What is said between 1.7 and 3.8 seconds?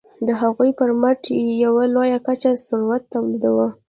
په لویه کچه ثروت تولیداوه.